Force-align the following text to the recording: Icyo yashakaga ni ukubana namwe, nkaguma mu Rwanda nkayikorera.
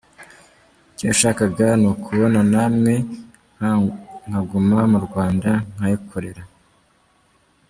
Icyo 0.91 1.05
yashakaga 1.09 1.67
ni 1.79 1.87
ukubana 1.91 2.41
namwe, 2.53 2.93
nkaguma 4.27 4.79
mu 4.91 4.99
Rwanda 5.05 5.49
nkayikorera. 5.73 6.43